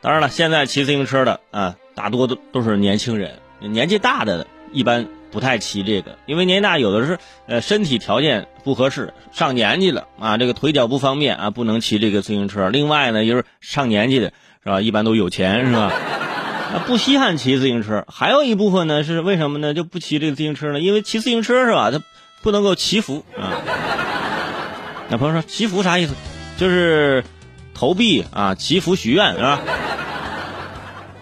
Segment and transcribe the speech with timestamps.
[0.00, 12.68] 当然了，现在骑自行车的啊，大多都都是年轻人，年纪大的一般不太骑这个，因为年纪大有的是呃身体条件不合适，上年纪了啊，这个腿脚不方便啊，不能骑这个自行车。
[12.68, 14.32] 另外呢，就是上年纪的
[14.62, 15.92] 是吧，一般都有钱是吧？
[16.72, 18.04] 啊，不稀罕骑自行车。
[18.08, 19.74] 还有一部分呢是为什么呢？
[19.74, 20.80] 就不骑这个自行车呢？
[20.80, 22.00] 因为骑自行车是吧，它
[22.40, 23.58] 不能够祈福啊。
[25.08, 26.14] 那朋友说祈福啥意思？
[26.56, 27.24] 就是
[27.74, 29.60] 投币啊，祈福许愿是吧？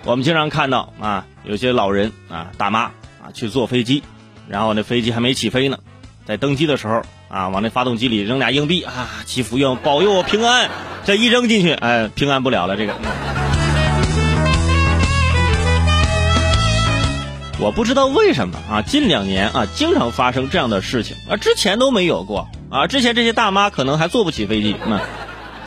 [0.06, 4.04] 我们经常看到啊，有些老人啊、大妈啊去坐飞机，
[4.46, 5.78] 然后那飞机还没起飞呢，
[6.24, 10.70] 在登机的时候啊，往那发动机里扔俩硬币啊，祈福愿保佑我平安。
[11.04, 12.76] 这一扔进去，哎，平安不了了。
[12.76, 12.94] 这个，
[17.58, 25.00] 我不知道为什么啊，近两年啊，经常发生这样的事情啊，之前都没有过啊，之前这些大妈可能还坐不起飞机，那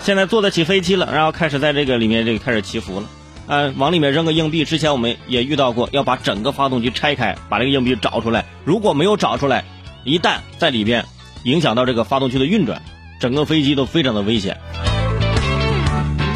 [0.01, 3.05] 现在坐得起飞机了，然后开始在这个里面这个开始祈福了。
[3.49, 8.46] 呃，往里面扔个硬币，之前我们也遇到过，要把整个发动机拆开，把这个硬币找出来。
[8.63, 9.65] 如果没有找出来，
[10.04, 11.04] 一旦在里边
[11.46, 12.79] 影响到这个发动机的运转，
[13.20, 14.55] 整个飞机都非常的危险。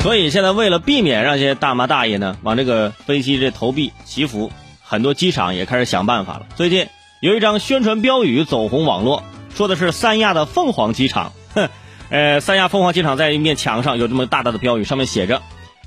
[0.02, 6.48] 所以现在为了避免让这些大妈大爷呢往这个飞机这投币祈福，很多机场也开始想办法了。
[6.56, 6.88] 最近
[7.22, 11.70] 有一张宣传标语走红网络，说的是三亚的凤凰机场，哼，
[12.09, 15.44] 呃，三亚凤凰机场在一面墙上有这么大大的标语，上面写着。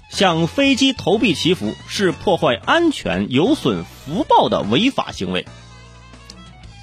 [0.08, 5.46] 向飞机投币祈福是破坏安全、有损福报的违法行为。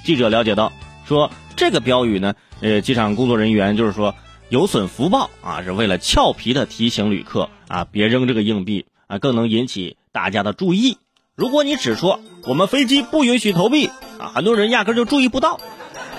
[0.04, 0.72] 记者了解到，
[1.06, 4.14] 说这个标语呢，呃，机场工作人员就是说
[4.48, 10.98] 有损福报啊，是为了俏皮的提醒旅客啊，别扔这个硬币啊，更能引起大家的注意。
[11.34, 15.58] 如果你只说我们飞机不允许投币啊，很多人压根就注意不到。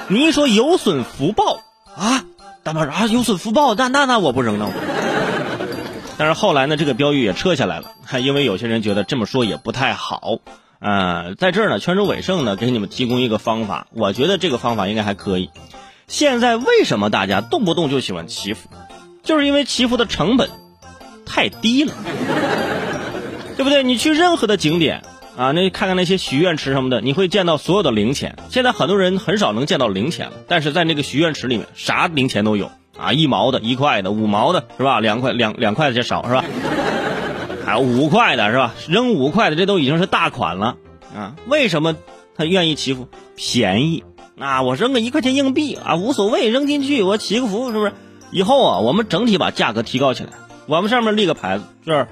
[0.08, 1.60] 你一说有损福报
[1.96, 2.26] 啊，
[2.64, 4.72] 大妈说啊，有损福报，那那那我不扔了。
[6.18, 10.40] 但是后来呢，这个标语也撤下来了，因为有些人觉得这么说也不太好。
[10.80, 15.50] 呃，在这儿呢，泉州伟盛呢给你们提供一个方法，我觉得这个方法应该还可以。
[16.08, 18.70] 现在为什么大家动不动就喜欢祈福？
[19.24, 20.50] 就是因为祈福的成本
[21.26, 21.94] 太低了，
[23.58, 23.84] 对不对？
[23.84, 25.02] 你去任何的景点
[25.36, 28.38] 啊，那看看那些许愿池什么的，你会见到所有的零钱。
[28.50, 32.72] 现在很多人很少能见到零钱了，但是在那个许愿池里面，啥零钱都有。
[32.98, 35.00] 啊，一毛的、一块的、五毛的，是吧？
[35.00, 36.44] 两块、两两块的就少，是吧？
[37.66, 38.74] 还有五块的，是吧？
[38.88, 40.78] 扔五块的，这都已经是大款了
[41.16, 41.36] 啊！
[41.48, 41.96] 为什么
[42.38, 43.08] 他愿意欺负？
[43.36, 44.04] 便宜
[44.40, 44.62] 啊！
[44.62, 47.94] 我扔个一块钱硬币啊，无所谓，扔进去我祈个福，是不是？
[48.32, 50.30] 以后啊，我们整体把价格提高起来，
[50.68, 52.08] 我们上面立个牌子，是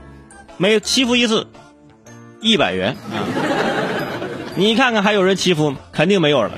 [0.57, 1.47] 每欺负一次
[2.41, 3.23] 一百元啊！
[4.55, 5.75] 你看看还有人祈福？
[5.91, 6.51] 肯定没有了。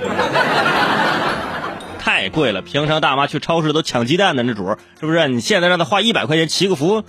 [2.25, 4.67] 太贵了，平常大妈去超市都抢鸡蛋的那主
[4.99, 5.27] 是不是？
[5.27, 7.03] 你现在让他花一百块钱祈个福，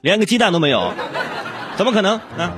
[0.00, 0.94] 连个鸡蛋都没有，
[1.76, 2.54] 怎么可能啊？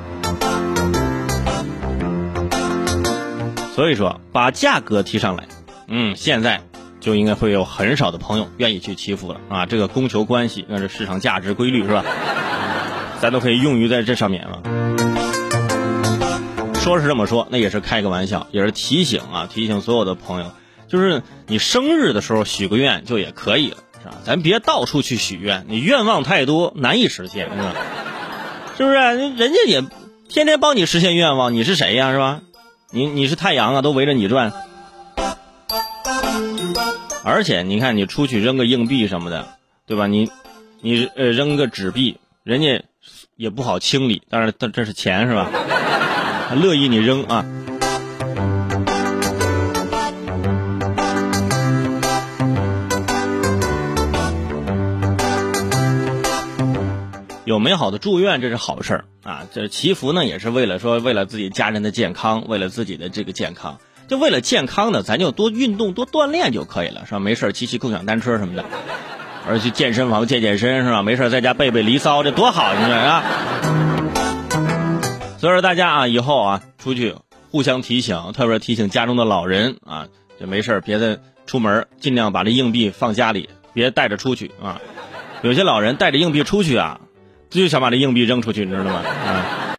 [3.74, 5.48] 所以说，把价格提上来，
[5.88, 6.62] 嗯，现在
[7.00, 9.66] 就应该会有很少的朋友愿意去祈福了啊。
[9.66, 12.04] 这个供求关系，那是市场价值规律是吧？
[13.20, 14.62] 咱都可以用于在这上面啊。
[16.74, 20.52] 说是这么说，那也是开个玩笑，也是提醒啊，提醒所有的朋友。
[20.90, 24.16] 就是你生日的时候许个愿就也可以了，是吧？
[24.24, 27.74] 咱别到处去许愿，你愿望太多难以实现，是吧？
[28.76, 28.96] 是不是？
[28.96, 29.84] 人家也
[30.28, 32.10] 天天帮你实现愿望，你是谁呀？
[32.10, 32.40] 是吧？
[32.90, 34.52] 你你是太阳啊，都围着你转。
[37.22, 39.46] 而且你看，你出去扔个硬币什么的，
[39.86, 40.08] 对吧？
[40.08, 40.28] 你
[40.80, 42.82] 你呃扔个纸币，人家
[43.36, 45.48] 也不好清理，但是这这是钱是吧？
[46.60, 47.44] 乐意你扔啊。
[57.46, 59.46] 有美好的祝愿，这是好事儿啊！
[59.52, 63.78] 这祈福呢，也是为了说，为了自己家人的健康，为了自己的这个健康，
[64.08, 67.18] 就为了健康呢，咱就多运动、多锻炼就可以了，是吧？
[67.18, 68.64] 没事骑骑共享单车什么的，
[69.48, 71.02] 而去健身房健健身，是吧？
[71.02, 73.24] 没事在家背背离骚，这多好，你说啊？
[75.38, 77.14] 所以说大家啊，以后啊，出去
[77.50, 80.08] 互相提醒，特别提醒家中的老人啊，
[80.38, 84.78] 就没事别的出门尽量把这硬币放家里，别带着出去啊。
[85.40, 87.00] 有些老人带着硬币出去啊。
[87.50, 89.02] 就想把这硬币扔出去，你知道吗？